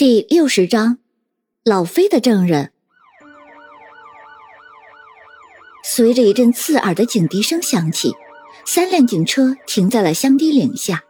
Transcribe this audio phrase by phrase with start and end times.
[0.00, 0.96] 第六十章，
[1.62, 2.70] 老飞的证人。
[5.84, 8.10] 随着一阵刺耳的警笛声响起，
[8.64, 11.04] 三辆警车停在了香堤岭下。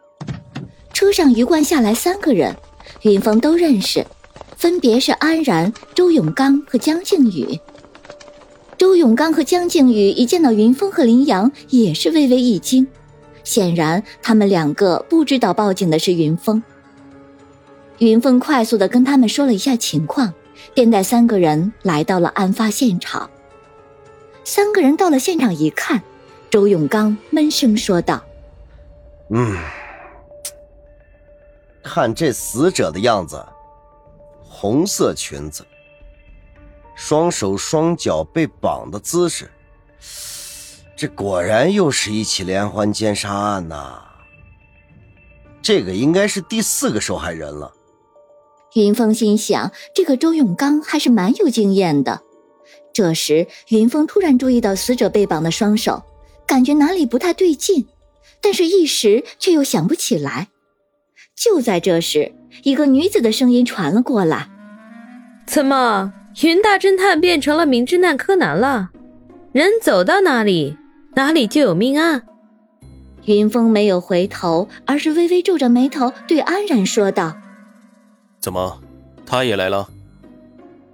[0.91, 2.53] 车上一贯下来三个人，
[3.03, 4.05] 云峰都认识，
[4.57, 7.57] 分别是安然、周永刚和江靖宇。
[8.77, 12.85] 周永刚和江靖宇一见到云峰和林阳，也是微微一惊，
[13.45, 16.61] 显然他们两个不知道报警的是云峰。
[18.01, 20.33] 云峰快速的跟他们说了一下情况，
[20.73, 23.29] 便带三个人来到了案发现场。
[24.43, 26.01] 三个人到了现场一看，
[26.49, 28.23] 周永刚闷声说道
[29.29, 29.55] ：“嗯，
[31.83, 33.45] 看这死者的样子，
[34.43, 35.63] 红色裙子，
[36.95, 39.47] 双手双脚被绑的姿势，
[40.95, 44.01] 这果然又是一起连环奸杀案呐！
[45.61, 47.71] 这个应该是第四个受害人了。”
[48.73, 52.21] 云峰心想，这个周永刚还是蛮有经验的。
[52.93, 56.03] 这时，云峰突然注意到死者被绑的双手，
[56.45, 57.87] 感觉哪里不太对劲，
[58.41, 60.49] 但是一时却又想不起来。
[61.35, 64.49] 就在这时，一个女子的声音传了过来
[65.47, 66.13] ：“怎么，
[66.43, 68.91] 云大侦探变成了名侦探柯南了？
[69.51, 70.77] 人走到哪里，
[71.15, 72.23] 哪里就有命案。”
[73.25, 77.37] 云峰没有回头，而是微微皱着眉头对安然说道。
[78.41, 78.81] 怎么，
[79.25, 79.87] 他也来了？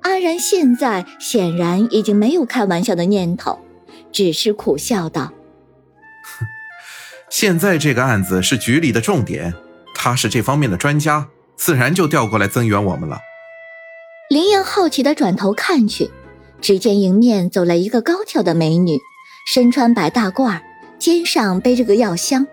[0.02, 3.59] 安然现在显然已经没有开玩笑的念头，
[4.12, 5.31] 只是苦笑道
[7.31, 9.53] ：“现在这个案子是局里的重点，
[9.95, 13.20] 他是这方面的专家，自然就调过来增援我们了。”
[14.30, 16.12] 林阳好奇的转头看去，
[16.59, 19.00] 只见迎面走来一个高挑的美女，
[19.53, 20.59] 身穿白大褂，
[21.00, 22.45] 肩上背着个药箱，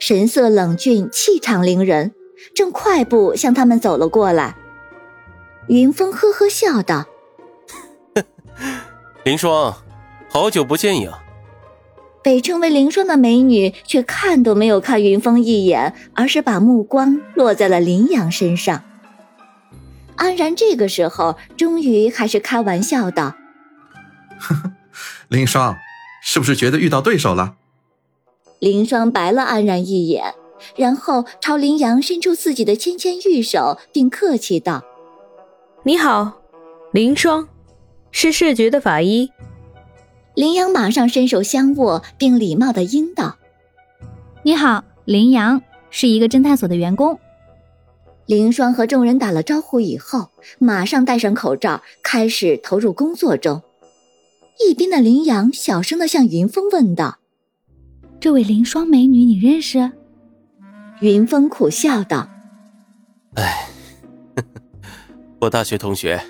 [0.00, 2.12] 神色冷峻，气场凌人。
[2.54, 4.56] 正快步向他们走了过来，
[5.68, 7.06] 云峰呵呵笑道
[9.24, 9.76] ：“林霜，
[10.28, 11.22] 好久不见呀。”
[12.22, 18.84] 被称为林霜的美女却看都没有看云峰一眼，而是把目光落在了林阳身上。
[20.16, 23.36] 安然这个时候终于还是开玩笑道
[25.28, 25.78] ：“林霜，
[26.22, 27.54] 是不是觉得遇到对手了？”
[28.60, 30.34] 林霜白了安然一眼。
[30.76, 34.82] 然后朝林阳伸出自己的纤纤玉手，并客气道
[35.84, 36.40] ：“你好，
[36.92, 37.48] 林霜，
[38.10, 39.30] 是市局的法医。”
[40.34, 43.36] 林阳马上伸手相握，并礼貌的应道
[44.42, 45.60] ：“你好，林阳，
[45.90, 47.18] 是一个侦探所的员工。”
[48.26, 50.28] 林霜和众人打了招呼以后，
[50.60, 53.60] 马上戴上口罩，开始投入工作中。
[54.68, 57.18] 一边的林阳小声的向云峰问道
[58.20, 59.90] ：“这位林霜美女，你认识？”
[61.00, 62.28] 云峰苦笑道
[63.36, 63.66] ：“哎，
[65.40, 66.22] 我大学同学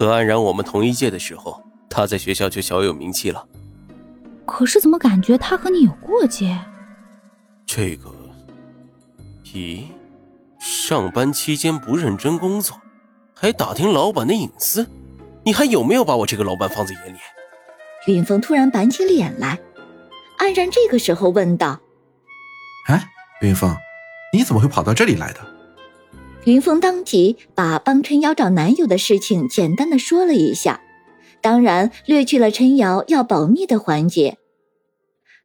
[0.00, 3.46] 和安然，我们同一届的时候，他在学校就小有名气了。
[4.46, 6.58] 可是怎么感觉他和你有过节？
[7.66, 8.10] 这个，
[9.44, 9.84] 咦，
[10.58, 12.80] 上班期间不认真工作，
[13.34, 14.88] 还打听老板的隐私，
[15.44, 17.18] 你还有没有把我这个老板放在眼里？”
[18.06, 19.58] 云峰突然板起脸来，
[20.38, 21.80] 安然这个时候问道
[22.88, 23.06] ：“哎，
[23.42, 23.76] 云峰。”
[24.32, 25.40] 你怎么会跑到这里来的？
[26.44, 30.80] 云峰当即把帮陈瑶找男友的事情简单的说了一下，
[31.40, 34.38] 当然略去了陈瑶要保密的环节。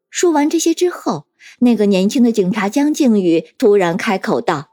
[0.10, 1.26] 说完这些之后，
[1.60, 4.70] 那个年轻的警察江靖宇突然开口道：“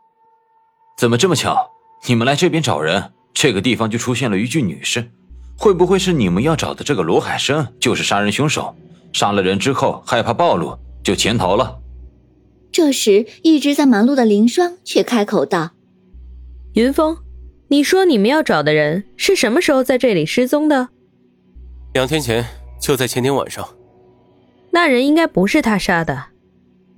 [0.99, 1.71] 怎么这么巧？
[2.07, 5.11] 你们来这边找人，这个地方就出现了一具女尸，
[5.57, 8.75] 会不会是你们要找的这个罗海生就是杀人凶手？
[9.15, 11.79] 杀了人之后害怕暴露，就潜逃了？”
[12.79, 15.73] 这时，一直在忙碌的林霜却开口道
[16.75, 17.19] ：“云峰，
[17.71, 20.91] 你说你们要找的人是什么时候在这里失踪的？
[21.93, 22.47] 两天前，
[22.81, 23.69] 就在前天晚上。
[24.71, 26.27] 那人应该不是他杀的，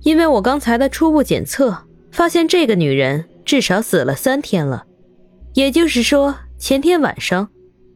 [0.03, 4.85] 因为我刚才的初步检测发现，这个女人至少死了三天了。
[5.55, 7.49] 也就是说，前天晚上，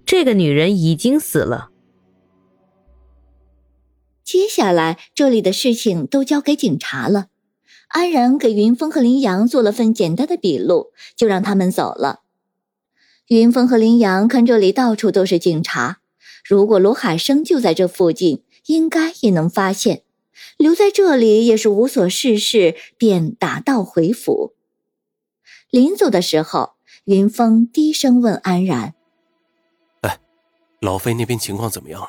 [0.07, 1.69] 这个女人已经死了。
[4.25, 7.27] 接下来，这里的事情都交给警察了。”
[7.95, 12.23] 安然给云峰和林阳做了份简单的笔录，就让他们走了。
[13.29, 16.01] 云峰和林阳看这里到处都是警察，
[16.45, 20.03] 如果罗海生就在这附近，应该也能发现。
[20.57, 24.55] 留在这里也是无所事事，便打道回府。
[25.71, 26.73] 临走的时候，
[27.05, 28.95] 云峰低声问安然
[30.03, 30.19] ：“哎，
[30.81, 32.09] 老飞那边情况怎么样了？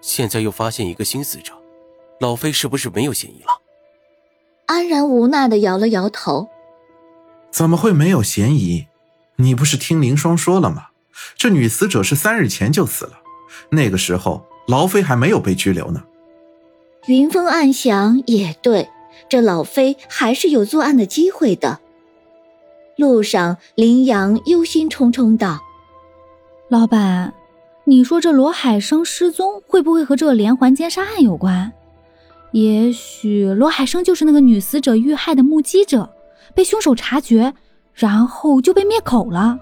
[0.00, 1.52] 现在又发现一个新死者，
[2.20, 3.62] 老飞是不是没有嫌疑了？”
[4.66, 6.48] 安然无奈的摇了摇头
[7.50, 8.86] ：“怎么会没有嫌疑？
[9.36, 10.88] 你不是听凌霜说了吗？
[11.36, 13.12] 这女死者是三日前就死了，
[13.70, 16.02] 那个时候劳飞还没有被拘留呢。
[17.06, 18.88] 云峰暗想，也对，
[19.28, 21.80] 这老飞还是有作案的机会的。
[22.96, 25.60] 路上，林阳忧心忡忡道
[26.68, 27.32] ：“老板，
[27.84, 31.72] 你说这罗海生失踪会不会和这个连环奸杀案有关？
[32.52, 36.10] 也许罗海生就是那个女死者遇害的目击者，
[36.54, 37.52] 被凶手察觉，
[37.92, 39.58] 然后就被灭口了。”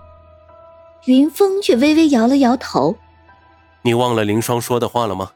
[1.07, 2.97] 云峰却微微摇了摇头
[3.83, 5.31] ：“你忘了林霜说的话了吗？”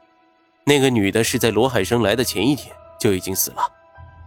[0.65, 3.61] 那个女的是在罗海生来的前一天就已经死了，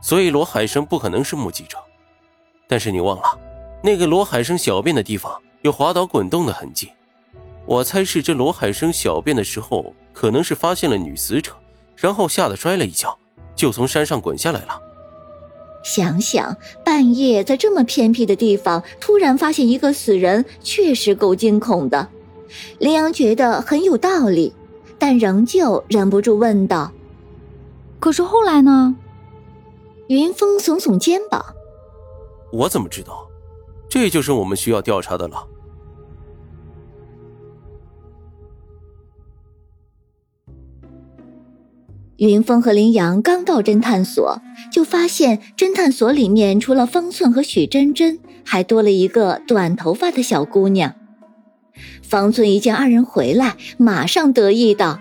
[0.01, 1.79] 所以罗海生不可能是目击者。
[2.69, 3.39] 但是你忘了，
[3.83, 6.91] 那个罗海生小便的地方有滑倒滚动的痕迹。
[7.65, 11.53] 我猜是这罗海生小便的时候，可能是发现了女死者，
[12.02, 13.16] 然后吓得摔了一跤，
[13.54, 14.81] 就从山上滚下来了。
[15.84, 22.08] 想想半夜在这么偏僻的地方突然发现一个死人，确实够惊恐的。
[22.78, 24.52] 林阳觉得很有道理。
[24.99, 26.93] 但仍旧忍不住问道
[27.99, 28.94] ：“可是后来呢？”
[30.06, 31.44] 云峰耸耸肩膀
[32.54, 33.26] ：“我怎么知道？
[33.88, 35.44] 这就是我们需要调查的了。”
[42.23, 44.41] 云峰和林阳刚到侦探所，
[44.71, 50.95] 就发现侦探所里面除了方寸和许真真，还多了一个短头发的小姑娘。
[52.01, 55.01] 方寸一见二人回来，马上得意道：“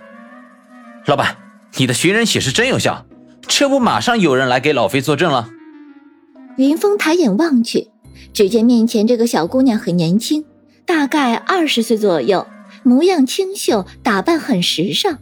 [1.06, 1.38] 老板，
[1.78, 3.06] 你的寻人启事真有效，
[3.42, 5.52] 这不马上有人来给老飞作证了。”
[6.58, 7.90] 云峰抬眼望去，
[8.34, 10.44] 只见面前这个小姑娘很年轻，
[10.88, 12.48] 大概二十岁左右，
[12.82, 15.20] 模样清秀，打扮很时尚。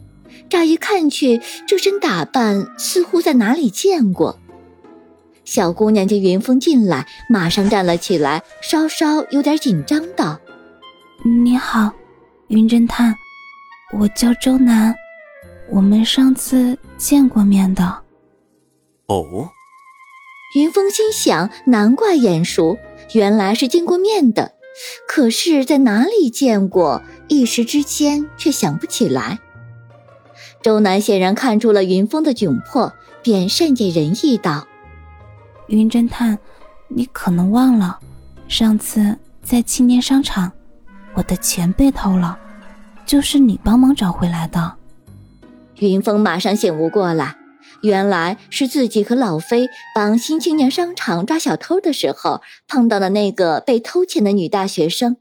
[0.50, 4.38] 乍一看去，这身打扮似乎在哪里见过。
[5.44, 10.38] 小姑娘见云峰进来，马上站了起来，稍稍有点紧张道。
[11.24, 11.92] 你好，
[12.48, 13.14] 云侦探，
[13.98, 14.94] 我叫周南，
[15.70, 18.02] 我们上次见过面的。
[19.06, 19.48] 哦，
[20.56, 22.76] 云峰心想，难怪眼熟，
[23.14, 24.52] 原来是见过面的，
[25.08, 29.38] 可是在哪里见过，一时之间却想不起来。
[30.62, 32.92] 周南显然看出了云峰的窘迫，
[33.22, 34.66] 便善解人意道
[35.68, 36.38] ：“云侦探，
[36.88, 37.98] 你可能忘了，
[38.46, 40.52] 上次在青年商场。”
[41.14, 42.38] 我的钱被偷了，
[43.04, 44.74] 就是你帮忙找回来的。
[45.78, 47.36] 云峰马上醒悟过来，
[47.82, 55.16] 原来是自己和老飞帮新青年商场抓小偷的时候碰到的那个被偷钱的女大学生。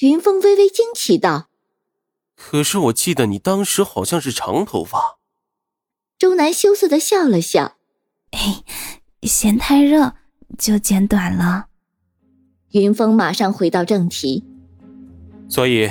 [0.00, 1.48] 云峰微微惊奇道
[2.36, 5.18] ：“可是我记得你当时好像是长头发。”
[6.18, 7.76] 周南羞涩的笑了笑
[8.32, 8.62] ：“哎，
[9.22, 10.14] 嫌太热
[10.58, 11.66] 就剪短了。”
[12.72, 14.44] 云峰马上回到正题。
[15.48, 15.90] 所以，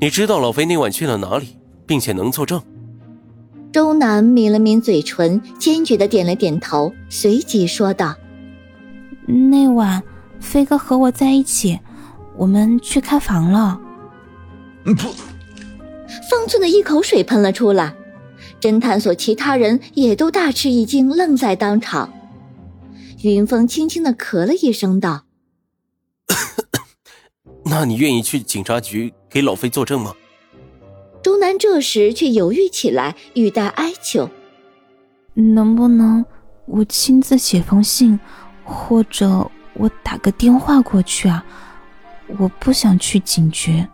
[0.00, 2.62] 你知道老飞那晚去了哪里，并且能作证。
[3.72, 8.14] 周南抿了抿嘴唇，坚决的点了点头，随即说道
[9.26, 10.02] ：“那晚，
[10.40, 11.80] 飞哥和我在一起，
[12.36, 13.80] 我们去开房了。”
[14.84, 15.12] 不，
[16.30, 17.94] 方寸的一口水喷了出来，
[18.60, 22.12] 侦探所其他人也都大吃一惊，愣在当场。
[23.22, 25.24] 云峰轻轻的咳了一声，道。
[27.64, 30.14] 那你愿意去警察局给老飞作证吗？
[31.22, 34.28] 周南这时却犹豫起来，语带哀求
[35.32, 36.24] ：“能不能
[36.66, 38.20] 我亲自写封信，
[38.62, 41.44] 或者我打个电话过去啊？
[42.38, 43.86] 我不想去警局。”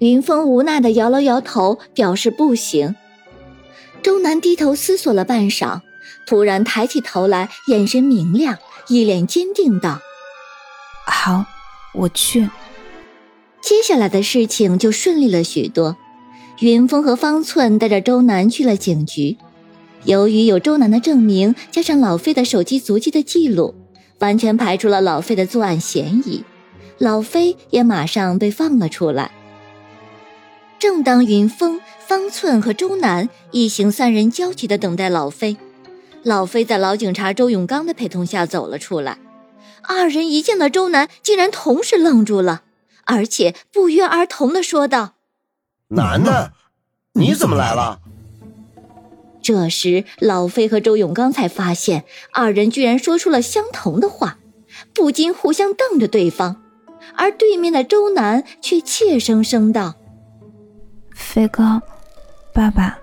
[0.00, 2.96] 云峰无奈的摇了摇头，表示不行。
[4.02, 5.82] 周南低头思索了半晌，
[6.26, 8.56] 突然抬起头来，眼神明亮，
[8.88, 10.00] 一脸坚定道
[11.06, 11.44] ：“好，
[11.92, 12.48] 我去。”
[13.60, 15.98] 接下来的事情就顺利了许多。
[16.60, 19.36] 云峰和方寸带着周南去了警局，
[20.04, 23.74] 由于有周南的证明，加上老费的手机足迹的记录，
[24.20, 26.42] 完全排除了老费的作案嫌疑。
[26.96, 29.30] 老费也马上被放了出来。
[30.80, 35.58] 正当云峰、方寸和周南一行三人焦急地等待老飞，
[36.22, 39.18] 老飞在老警察周永刚的陪同下走了出来。
[39.82, 42.62] 二人一见到周南，竟然同时愣住了。
[43.04, 45.14] 而且不约而同的说道
[45.88, 46.52] ：“男的，
[47.12, 48.00] 你怎么来了？”
[49.42, 54.38] 这时，老飞和周永刚才发现二人居然说出了相同的话，
[54.94, 56.62] 不禁互相瞪着对方。
[57.16, 59.96] 而对面的周南却怯生生道
[61.20, 61.80] ：“飞哥，
[62.52, 62.98] 爸爸，